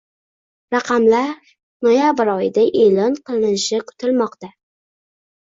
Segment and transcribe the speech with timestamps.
[0.75, 1.51] Raqamlar
[1.87, 4.53] noyabr oyida e'lon qilinishi kutilmoqda